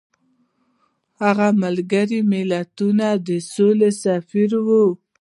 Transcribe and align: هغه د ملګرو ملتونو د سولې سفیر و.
هغه 1.21 1.47
د 1.53 1.57
ملګرو 1.63 2.19
ملتونو 2.31 3.09
د 3.27 3.29
سولې 3.53 3.89
سفیر 4.03 4.51
و. 4.65 4.67